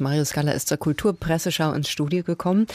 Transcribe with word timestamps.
Mario 0.00 0.24
Scala 0.26 0.52
ist 0.52 0.68
zur 0.68 0.76
Kulturpresseschau 0.76 1.72
ins 1.72 1.88
Studio 1.88 2.22
gekommen. 2.22 2.66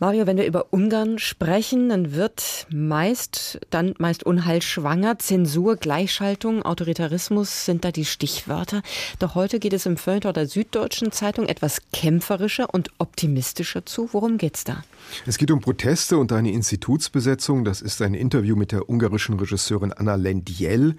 Mario, 0.00 0.26
wenn 0.26 0.36
wir 0.36 0.46
über 0.46 0.66
Ungarn 0.70 1.18
sprechen, 1.18 1.88
dann 1.88 2.14
wird 2.14 2.66
meist, 2.70 3.58
dann 3.68 3.94
meist 3.98 4.22
unheilschwanger, 4.22 5.18
Zensur, 5.18 5.76
Gleichschaltung, 5.76 6.62
Autoritarismus 6.62 7.66
sind 7.66 7.84
da 7.84 7.90
die 7.90 8.04
Stichwörter. 8.04 8.82
Doch 9.18 9.34
heute 9.34 9.58
geht 9.58 9.72
es 9.72 9.86
im 9.86 9.96
Feuilleton 9.96 10.34
der 10.34 10.46
Süddeutschen 10.46 11.10
Zeitung 11.10 11.46
etwas 11.46 11.82
kämpferischer 11.92 12.72
und 12.72 12.90
optimistischer 12.98 13.84
zu. 13.84 14.08
Worum 14.12 14.38
geht's 14.38 14.62
da? 14.64 14.84
Es 15.26 15.38
geht 15.38 15.50
um 15.50 15.60
Proteste 15.60 16.18
und 16.18 16.32
eine 16.32 16.52
Institutsbesetzung. 16.52 17.64
Das 17.64 17.80
ist 17.80 18.02
ein 18.02 18.14
Interview 18.14 18.56
mit 18.56 18.72
der 18.72 18.88
ungarischen 18.88 19.38
Regisseurin 19.38 19.92
Anna 19.92 20.14
Lendiel, 20.14 20.96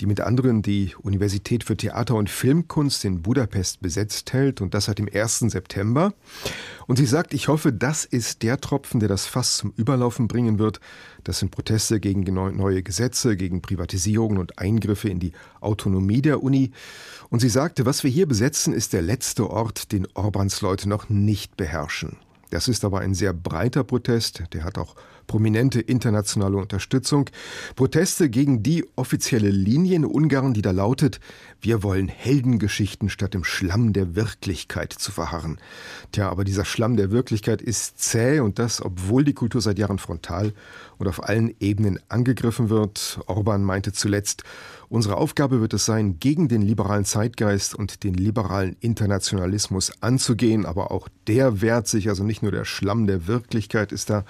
die 0.00 0.06
mit 0.06 0.20
anderen 0.20 0.62
die 0.62 0.94
Universität 1.02 1.64
für 1.64 1.76
Theater 1.76 2.14
und 2.14 2.30
Filmkunst 2.30 3.04
in 3.04 3.22
Budapest 3.22 3.80
besetzt 3.80 4.32
hält 4.32 4.60
und 4.60 4.74
das 4.74 4.86
seit 4.86 4.98
dem 4.98 5.08
1. 5.12 5.40
September. 5.40 6.14
Und 6.86 6.96
sie 6.96 7.06
sagt, 7.06 7.34
ich 7.34 7.48
hoffe, 7.48 7.72
das 7.72 8.04
ist 8.04 8.42
der 8.42 8.60
Tropfen, 8.60 9.00
der 9.00 9.08
das 9.08 9.26
Fass 9.26 9.58
zum 9.58 9.72
Überlaufen 9.76 10.28
bringen 10.28 10.58
wird. 10.58 10.80
Das 11.24 11.38
sind 11.38 11.50
Proteste 11.50 12.00
gegen 12.00 12.22
neue 12.22 12.82
Gesetze, 12.82 13.36
gegen 13.36 13.62
Privatisierungen 13.62 14.38
und 14.38 14.58
Eingriffe 14.58 15.08
in 15.08 15.20
die 15.20 15.32
Autonomie 15.60 16.22
der 16.22 16.42
Uni. 16.42 16.72
Und 17.28 17.40
sie 17.40 17.48
sagte, 17.48 17.86
was 17.86 18.02
wir 18.02 18.10
hier 18.10 18.26
besetzen, 18.26 18.72
ist 18.72 18.92
der 18.92 19.02
letzte 19.02 19.48
Ort, 19.50 19.92
den 19.92 20.08
Orbans 20.14 20.60
Leute 20.62 20.88
noch 20.88 21.08
nicht 21.08 21.56
beherrschen. 21.56 22.16
Das 22.50 22.68
ist 22.68 22.84
aber 22.84 23.00
ein 23.00 23.14
sehr 23.14 23.32
breiter 23.32 23.84
Protest, 23.84 24.42
der 24.52 24.64
hat 24.64 24.76
auch 24.76 24.96
prominente 25.30 25.80
internationale 25.80 26.56
Unterstützung. 26.56 27.30
Proteste 27.76 28.28
gegen 28.28 28.64
die 28.64 28.84
offizielle 28.96 29.50
Linie 29.50 29.94
in 29.94 30.04
Ungarn, 30.04 30.54
die 30.54 30.60
da 30.60 30.72
lautet, 30.72 31.20
wir 31.60 31.84
wollen 31.84 32.08
Heldengeschichten 32.08 33.08
statt 33.08 33.36
im 33.36 33.44
Schlamm 33.44 33.92
der 33.92 34.16
Wirklichkeit 34.16 34.92
zu 34.92 35.12
verharren. 35.12 35.60
Tja, 36.10 36.28
aber 36.28 36.42
dieser 36.42 36.64
Schlamm 36.64 36.96
der 36.96 37.12
Wirklichkeit 37.12 37.62
ist 37.62 38.00
zäh 38.00 38.40
und 38.40 38.58
das, 38.58 38.84
obwohl 38.84 39.22
die 39.22 39.34
Kultur 39.34 39.60
seit 39.60 39.78
Jahren 39.78 40.00
frontal 40.00 40.52
und 40.98 41.06
auf 41.06 41.22
allen 41.22 41.54
Ebenen 41.60 42.00
angegriffen 42.08 42.68
wird. 42.68 43.20
Orban 43.26 43.62
meinte 43.62 43.92
zuletzt, 43.92 44.42
Unsere 44.92 45.18
Aufgabe 45.18 45.60
wird 45.60 45.72
es 45.72 45.86
sein, 45.86 46.18
gegen 46.18 46.48
den 46.48 46.62
liberalen 46.62 47.04
Zeitgeist 47.04 47.76
und 47.76 48.02
den 48.02 48.12
liberalen 48.12 48.74
Internationalismus 48.80 49.92
anzugehen, 50.00 50.66
aber 50.66 50.90
auch 50.90 51.08
der 51.28 51.60
wehrt 51.60 51.86
sich, 51.86 52.08
also 52.08 52.24
nicht 52.24 52.42
nur 52.42 52.50
der 52.50 52.64
Schlamm 52.64 53.06
der 53.06 53.28
Wirklichkeit 53.28 53.92
ist 53.92 54.10
da 54.10 54.24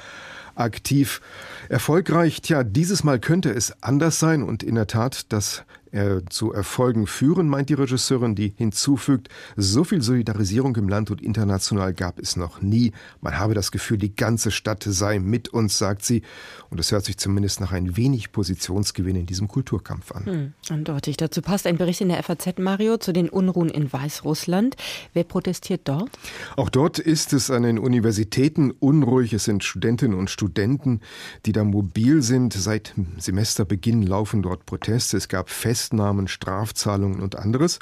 aktiv. 0.55 1.21
Erfolgreich, 1.69 2.43
tja, 2.43 2.65
dieses 2.65 3.05
Mal 3.05 3.19
könnte 3.19 3.51
es 3.51 3.83
anders 3.83 4.19
sein 4.19 4.43
und 4.43 4.63
in 4.63 4.75
der 4.75 4.87
Tat, 4.87 5.33
das 5.33 5.65
äh, 5.93 6.21
zu 6.29 6.53
Erfolgen 6.53 7.07
führen, 7.07 7.49
meint 7.49 7.69
die 7.69 7.75
Regisseurin, 7.75 8.35
die 8.35 8.53
hinzufügt, 8.57 9.29
so 9.57 9.85
viel 9.85 10.03
Solidarisierung 10.03 10.77
im 10.77 10.89
Land 10.89 11.11
und 11.11 11.21
international 11.21 11.93
gab 11.93 12.19
es 12.19 12.37
noch 12.37 12.63
nie. 12.63 12.93
Man 13.21 13.39
habe 13.39 13.55
das 13.55 13.73
Gefühl, 13.73 13.99
die 13.99 14.15
ganze 14.15 14.51
Stadt 14.51 14.85
sei 14.87 15.19
mit 15.19 15.49
uns, 15.49 15.79
sagt 15.79 16.05
sie. 16.05 16.23
Und 16.71 16.79
es 16.79 16.93
hört 16.93 17.05
sich 17.05 17.19
zumindest 17.19 17.61
nach 17.61 17.73
ein 17.73 17.97
wenig 17.97 18.31
Positionsgewinn 18.31 19.17
in 19.17 19.27
diesem 19.27 19.49
Kulturkampf 19.49 20.13
an. 20.13 20.27
Hm, 20.27 20.53
eindeutig. 20.69 21.17
Dazu 21.17 21.43
passt 21.43 21.67
ein 21.67 21.77
Bericht 21.77 22.01
in 22.01 22.09
der 22.09 22.23
FAZ, 22.23 22.59
Mario, 22.59 22.97
zu 22.99 23.13
den 23.13 23.29
Unruhen 23.29 23.69
in 23.69 23.93
Weißrussland. 23.93 24.77
Wer 25.13 25.25
protestiert 25.25 25.83
dort? 25.85 26.11
Auch 26.57 26.69
dort 26.69 27.01
ist 27.01 27.33
es 27.33 27.51
an 27.51 27.65
den 27.65 27.79
Universitäten 27.79 28.71
unruhig. 28.71 29.33
Es 29.33 29.45
sind 29.45 29.65
Studentinnen 29.65 30.17
und 30.17 30.31
Studenten, 30.31 31.01
die 31.47 31.53
da 31.53 31.65
mobil 31.65 32.23
sind. 32.23 32.53
Seit 32.53 32.95
Semesterbeginn 33.19 34.03
laufen 34.03 34.43
dort 34.43 34.67
Proteste. 34.67 35.17
Es 35.17 35.29
gab 35.29 35.51
Fest 35.51 35.80
Festnahmen, 35.81 36.29
Strafzahlungen 36.29 37.21
und 37.21 37.37
anderes. 37.37 37.79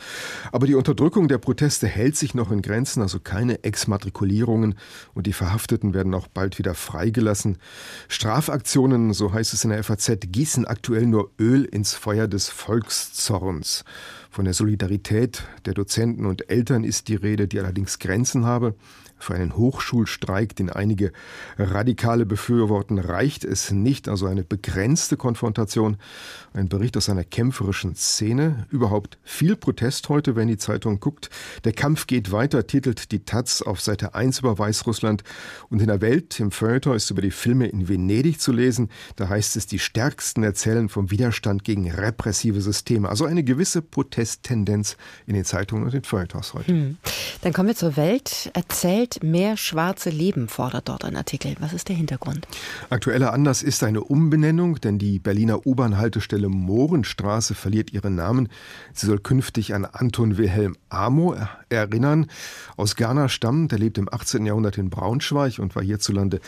Aber 0.53 0.69
die 0.69 0.77
Unterdrückung 0.77 1.27
der 1.27 1.39
Proteste 1.39 1.89
hält 1.89 2.17
sich 2.17 2.33
noch 2.33 2.53
in 2.53 2.63
Grenzen, 2.63 3.03
also 3.03 3.19
keine 3.19 3.65
Exmatrikulierungen 3.65 4.77
und 5.15 5.27
die 5.27 5.33
Verhafteten 5.33 5.95
werden 5.95 6.15
auch 6.15 6.29
bald 6.29 6.59
wieder 6.61 6.75
freigelassen. 6.75 7.59
Strafaktionen, 8.07 9.13
so 9.15 9.33
heißt 9.33 9.53
es 9.53 9.65
in 9.65 9.71
der 9.71 9.83
FAZ, 9.83 10.13
gießen 10.31 10.65
aktuell 10.65 11.07
nur 11.07 11.33
Öl 11.41 11.65
ins 11.65 11.95
Feuer 11.95 12.29
des 12.29 12.49
Volkszorns. 12.49 13.85
Von 14.39 14.45
der 14.45 14.55
Solidarität 14.55 15.43
der 15.67 15.75
Dozenten 15.75 16.25
und 16.25 16.49
Eltern 16.49 16.85
ist 16.85 17.09
die 17.09 17.17
Rede, 17.17 17.49
die 17.49 17.59
allerdings 17.59 17.99
Grenzen 17.99 18.45
habe. 18.45 18.77
Für 19.21 19.35
einen 19.35 19.57
Hochschulstreik, 19.57 20.55
den 20.55 20.71
einige 20.71 21.13
Radikale 21.59 22.25
befürworten, 22.25 23.01
reicht 23.01 23.45
es 23.45 23.73
nicht, 23.73 24.09
also 24.09 24.27
eine 24.27 24.45
begrenzte 24.45 25.17
Konfrontation. 25.17 25.97
Ein 26.53 26.69
Bericht 26.69 26.97
aus 26.97 27.09
einer 27.09 27.25
kämpferischen 27.25 27.97
Szene. 27.97 28.69
Überhaupt 28.71 29.19
viel 29.25 29.57
Protest 29.57 30.09
heute, 30.09 30.37
wenn 30.37 30.47
die 30.47 30.57
Zeitung 30.57 31.01
guckt. 31.01 31.31
Der 31.65 31.73
Kampf 31.73 32.07
geht 32.07 32.31
weiter, 32.31 32.65
titelt 32.69 33.11
die 33.11 33.25
Taz 33.25 33.61
auf 33.61 33.81
Seite 33.81 34.15
1 34.15 34.39
über 34.39 34.57
Weißrussland. 34.57 35.25
Und 35.69 35.81
in 35.81 35.89
der 35.89 36.01
Welt, 36.01 36.39
im 36.39 36.53
Feuilleton, 36.53 36.95
ist 36.95 37.11
über 37.11 37.23
die 37.23 37.33
Filme 37.33 37.67
in 37.67 37.89
Venedig 37.89 38.41
zu 38.41 38.53
lesen. 38.53 38.89
Da 39.17 39.29
heißt 39.29 39.57
es, 39.57 39.67
die 39.67 39.81
Stärksten 39.81 40.45
erzählen 40.45 40.89
vom 40.89 41.11
Widerstand 41.11 41.65
gegen 41.65 41.91
repressive 41.91 42.61
Systeme. 42.61 43.09
Also 43.09 43.25
eine 43.25 43.43
gewisse 43.43 43.83
Protesttendenz 44.29 44.97
in 45.27 45.35
den 45.35 45.45
Zeitungen 45.45 45.85
und 45.85 45.93
den 45.93 46.05
Feuilletons 46.05 46.55
heute. 46.55 46.69
Hm. 46.69 46.97
Dann 47.43 47.53
kommen 47.53 47.69
wir 47.69 47.77
zur 47.77 47.97
Welt. 47.97 48.51
Erzählt 48.53 49.23
mehr 49.23 49.57
schwarze 49.57 50.11
Leben, 50.11 50.49
fordert 50.49 50.89
dort 50.89 51.05
ein 51.05 51.17
Artikel. 51.17 51.55
Was 51.61 51.73
ist 51.73 51.89
der 51.89 51.97
Hintergrund? 51.97 52.47
Aktueller 52.91 53.33
Anlass 53.33 53.63
ist 53.63 53.83
eine 53.83 54.03
Umbenennung, 54.03 54.81
denn 54.81 54.99
die 54.99 55.19
Berliner 55.19 55.67
U-Bahn-Haltestelle 55.67 56.49
Mohrenstraße 56.49 57.55
verliert 57.55 57.93
ihren 57.93 58.17
Namen. 58.17 58.49
Sie 58.93 59.07
soll 59.07 59.19
künftig 59.19 59.75
an 59.75 59.85
Anton 59.85 60.37
Wilhelm 60.37 60.77
Amo 60.89 61.37
erinnern. 61.69 62.27
Aus 62.77 62.97
Ghana 62.97 63.29
stammt, 63.29 63.73
er 63.73 63.79
lebt 63.79 63.99
im 63.99 64.13
18. 64.13 64.45
Jahrhundert 64.45 64.79
in 64.79 64.91
Braunschweig 64.91 65.59
und 65.59 65.75
war 65.75 65.83
hierzulande 65.83 66.41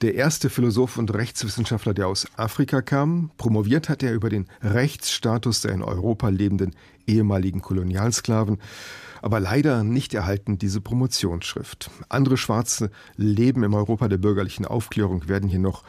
der 0.00 0.14
erste 0.14 0.48
Philosoph 0.48 0.96
und 0.96 1.12
Rechtswissenschaftler, 1.12 1.94
der 1.94 2.08
aus 2.08 2.26
Afrika 2.36 2.82
kam. 2.82 3.30
Promoviert 3.36 3.88
hat 3.88 4.02
er 4.02 4.12
über 4.12 4.30
den 4.30 4.46
Rechtsstatus 4.62 5.60
der 5.60 5.72
in 5.72 5.82
Europa 5.82 6.28
lebenden 6.28 6.74
ehemaligen 7.06 7.62
Kolonialsklaven 7.62 8.58
aber 9.22 9.40
leider 9.40 9.82
nicht 9.82 10.14
erhalten 10.14 10.56
diese 10.56 10.80
Promotionsschrift. 10.80 11.90
Andere 12.08 12.36
Schwarze 12.36 12.92
leben 13.16 13.64
im 13.64 13.74
Europa 13.74 14.06
der 14.06 14.18
bürgerlichen 14.18 14.66
Aufklärung, 14.66 15.28
werden 15.28 15.48
hier 15.48 15.58
noch 15.58 15.82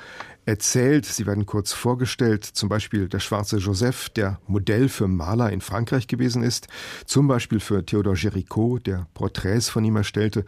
erzählt. 0.47 1.05
Sie 1.05 1.25
werden 1.25 1.45
kurz 1.45 1.73
vorgestellt, 1.73 2.45
zum 2.45 2.69
Beispiel 2.69 3.09
der 3.09 3.19
schwarze 3.19 3.57
Joseph, 3.57 4.09
der 4.09 4.39
Modell 4.47 4.87
für 4.87 5.07
Maler 5.07 5.51
in 5.51 5.59
Frankreich 5.59 6.07
gewesen 6.07 6.41
ist, 6.41 6.67
zum 7.05 7.27
Beispiel 7.27 7.59
für 7.59 7.85
Theodor 7.85 8.13
Géricault, 8.13 8.83
der 8.83 9.07
Porträts 9.13 9.67
von 9.67 9.83
ihm 9.83 9.97
erstellte, 9.97 10.45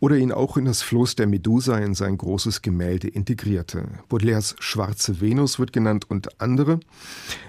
oder 0.00 0.16
ihn 0.16 0.32
auch 0.32 0.56
in 0.56 0.64
das 0.64 0.80
Floß 0.82 1.16
der 1.16 1.26
Medusa 1.26 1.76
in 1.78 1.94
sein 1.94 2.16
großes 2.16 2.62
Gemälde 2.62 3.08
integrierte. 3.08 3.86
Baudelaires 4.08 4.56
Schwarze 4.58 5.20
Venus 5.20 5.58
wird 5.58 5.72
genannt 5.72 6.10
und 6.10 6.40
andere. 6.40 6.80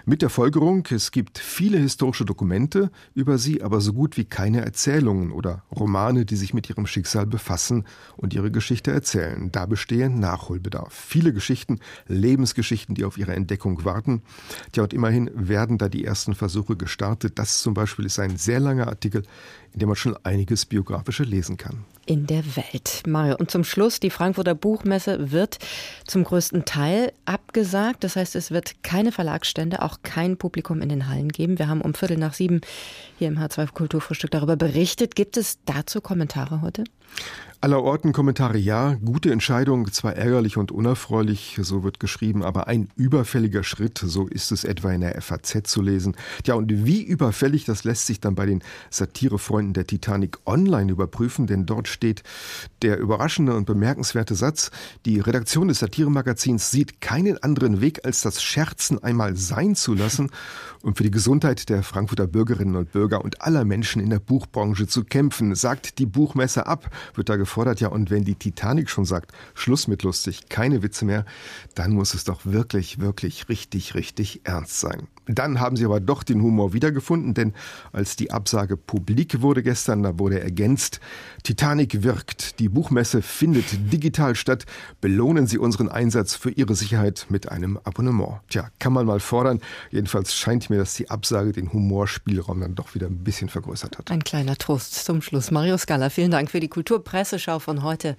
Mit 0.06 0.22
der 0.22 0.30
Folgerung, 0.30 0.86
es 0.92 1.12
gibt 1.12 1.40
viele 1.40 1.78
historische 1.78 2.26
Dokumente 2.26 2.92
über 3.14 3.38
sie, 3.38 3.64
aber 3.64 3.80
so 3.80 3.94
gut 3.94 4.18
wie 4.18 4.26
keine 4.26 4.64
Erzählungen 4.64 5.32
oder 5.32 5.64
Romane, 5.74 6.26
die 6.26 6.36
sich 6.36 6.54
mit 6.54 6.70
ihrem 6.70 6.86
Schicksal 6.86 7.26
befassen 7.26 7.86
und 8.18 8.34
ihre 8.34 8.52
Geschichte 8.52 8.92
erzählen. 8.92 9.52
Da 9.54 9.66
bestehe 9.66 10.10
Nachholbedarf. 10.10 10.94
Viele 10.94 11.32
Geschichten 11.32 11.77
Lebensgeschichten, 12.08 12.96
die 12.96 13.06
auf 13.06 13.18
ihre 13.18 13.36
Entdeckung 13.36 13.84
warten. 13.86 14.22
Tja, 14.72 14.84
und 14.84 14.94
immerhin 14.94 15.30
werden 15.34 15.78
da 15.78 15.90
die 15.90 16.06
ersten 16.06 16.36
Versuche 16.36 16.76
gestartet. 16.76 17.40
Das 17.40 17.62
zum 17.62 17.74
Beispiel 17.74 18.06
ist 18.06 18.20
ein 18.20 18.38
sehr 18.38 18.60
langer 18.60 18.88
Artikel, 18.88 19.24
in 19.78 19.82
dem 19.82 19.90
man 19.90 19.96
schon 19.96 20.18
einiges 20.24 20.66
biografische 20.66 21.22
lesen 21.22 21.56
kann. 21.56 21.86
In 22.08 22.26
der 22.26 22.44
Welt. 22.56 23.04
Mario. 23.06 23.36
Und 23.38 23.52
zum 23.52 23.64
Schluss, 23.64 24.00
die 24.00 24.10
Frankfurter 24.10 24.56
Buchmesse 24.56 25.32
wird 25.32 25.60
zum 26.08 26.24
größten 26.24 26.66
Teil 26.66 27.14
abgesagt. 27.26 28.04
Das 28.04 28.16
heißt, 28.16 28.36
es 28.36 28.50
wird 28.50 28.82
keine 28.82 29.12
Verlagsstände, 29.12 29.84
auch 29.84 30.00
kein 30.02 30.36
Publikum 30.36 30.82
in 30.82 30.90
den 30.90 31.10
Hallen 31.10 31.30
geben. 31.30 31.60
Wir 31.60 31.68
haben 31.68 31.82
um 31.82 31.94
Viertel 31.94 32.18
nach 32.18 32.34
sieben 32.34 32.62
hier 33.20 33.28
im 33.28 33.38
H2 33.38 33.72
Kulturfrühstück 33.72 34.32
darüber 34.32 34.56
berichtet. 34.56 35.16
Gibt 35.16 35.38
es 35.38 35.60
dazu 35.66 36.02
Kommentare 36.02 36.62
heute? 36.62 36.84
Aller 37.60 37.82
Orten 37.82 38.14
Kommentare 38.14 38.60
ja, 38.60 38.94
gute 39.04 39.32
Entscheidung, 39.32 39.92
zwar 39.92 40.16
ärgerlich 40.16 40.58
und 40.58 40.72
unerfreulich, 40.72 41.58
so 41.60 41.84
wird 41.84 42.00
geschrieben, 42.00 42.44
aber 42.44 42.68
ein 42.68 42.90
überfälliger 42.96 43.64
Schritt, 43.64 43.98
so 43.98 44.28
ist 44.28 44.52
es 44.52 44.64
etwa 44.64 44.92
in 44.92 45.02
der 45.02 45.20
FAZ 45.20 45.64
zu 45.64 45.82
lesen. 45.82 46.16
Ja, 46.46 46.54
und 46.54 46.86
wie 46.86 47.02
überfällig, 47.02 47.66
das 47.66 47.84
lässt 47.84 48.06
sich 48.06 48.20
dann 48.20 48.36
bei 48.36 48.46
den 48.46 48.62
Satirefreunden 48.92 49.67
der 49.74 49.88
Titanic 49.88 50.38
online 50.46 50.92
überprüfen, 50.92 51.48
denn 51.48 51.66
dort 51.66 51.88
steht 51.88 52.24
der 52.82 53.00
überraschende 53.00 53.56
und 53.56 53.66
bemerkenswerte 53.66 54.36
Satz, 54.36 54.72
die 55.06 55.20
Redaktion 55.20 55.68
des 55.68 55.80
Satiremagazins 55.80 56.72
sieht 56.72 57.02
keinen 57.02 57.42
anderen 57.42 57.82
Weg, 57.82 58.06
als 58.06 58.22
das 58.22 58.42
Scherzen 58.42 59.04
einmal 59.04 59.36
sein 59.36 59.76
zu 59.76 59.94
lassen 59.94 60.30
und 60.82 60.98
für 60.98 61.04
die 61.04 61.12
Gesundheit 61.12 61.70
der 61.70 61.84
Frankfurter 61.84 62.28
Bürgerinnen 62.28 62.76
und 62.76 62.92
Bürger 62.92 63.24
und 63.24 63.42
aller 63.42 63.66
Menschen 63.66 64.02
in 64.02 64.10
der 64.10 64.20
Buchbranche 64.20 64.88
zu 64.88 65.04
kämpfen, 65.04 65.56
sagt 65.56 66.00
die 66.00 66.06
Buchmesse 66.06 66.68
ab, 66.68 66.90
wird 67.16 67.30
da 67.30 67.36
gefordert. 67.36 67.82
Ja, 67.82 67.90
und 67.90 68.10
wenn 68.10 68.24
die 68.24 68.36
Titanic 68.36 68.90
schon 68.90 69.06
sagt, 69.06 69.32
Schluss 69.54 69.88
mit 69.88 70.04
lustig, 70.04 70.50
keine 70.50 70.84
Witze 70.84 71.06
mehr, 71.06 71.26
dann 71.76 71.92
muss 71.92 72.14
es 72.14 72.24
doch 72.24 72.46
wirklich, 72.46 73.00
wirklich 73.00 73.50
richtig, 73.50 73.96
richtig 73.96 74.42
ernst 74.44 74.80
sein. 74.80 75.08
Dann 75.26 75.60
haben 75.60 75.76
sie 75.76 75.86
aber 75.86 76.00
doch 76.00 76.24
den 76.24 76.42
Humor 76.42 76.74
wiedergefunden, 76.74 77.34
denn 77.34 77.54
als 77.92 78.16
die 78.16 78.32
Absage 78.32 78.78
publik 78.78 79.42
wurde 79.42 79.57
gestern, 79.64 80.04
da 80.04 80.20
wurde 80.20 80.40
ergänzt, 80.40 81.00
Titanic 81.44 82.04
wirkt, 82.04 82.60
die 82.60 82.68
Buchmesse 82.68 83.22
findet 83.22 83.66
digital 83.94 84.36
statt, 84.36 84.66
belohnen 85.00 85.48
Sie 85.48 85.58
unseren 85.58 85.88
Einsatz 85.88 86.36
für 86.36 86.52
Ihre 86.52 86.76
Sicherheit 86.76 87.28
mit 87.30 87.50
einem 87.50 87.80
Abonnement. 87.84 88.42
Tja, 88.50 88.70
kann 88.80 88.94
man 88.94 89.06
mal 89.06 89.20
fordern. 89.20 89.62
Jedenfalls 89.92 90.36
scheint 90.36 90.70
mir, 90.70 90.78
dass 90.78 90.96
die 90.96 91.10
Absage 91.10 91.54
den 91.54 91.72
Humorspielraum 91.72 92.60
dann 92.60 92.76
doch 92.76 92.96
wieder 92.96 93.08
ein 93.08 93.24
bisschen 93.24 93.50
vergrößert 93.50 93.98
hat. 93.98 94.12
Ein 94.12 94.24
kleiner 94.24 94.58
Trost 94.58 95.06
zum 95.06 95.22
Schluss. 95.22 95.52
Mario 95.52 95.78
Scala, 95.78 96.10
vielen 96.10 96.32
Dank 96.32 96.52
für 96.52 96.60
die 96.60 96.68
Kulturpresseschau 96.68 97.60
von 97.60 97.84
heute. 97.84 98.18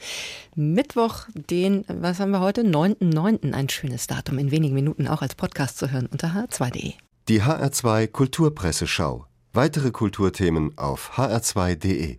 Mittwoch, 0.54 1.26
den, 1.34 1.84
was 1.88 2.20
haben 2.20 2.30
wir 2.30 2.40
heute? 2.40 2.62
9.9. 2.62 3.52
Ein 3.52 3.68
schönes 3.68 4.06
Datum, 4.06 4.38
in 4.38 4.50
wenigen 4.50 4.74
Minuten 4.74 5.06
auch 5.06 5.22
als 5.22 5.34
Podcast 5.34 5.78
zu 5.78 5.90
hören 5.90 6.06
unter 6.06 6.28
h2.de. 6.28 6.94
Die 7.28 7.42
HR2 7.42 8.08
Kulturpresseschau. 8.08 9.27
Weitere 9.54 9.90
Kulturthemen 9.90 10.76
auf 10.76 11.12
hr2.de. 11.16 12.18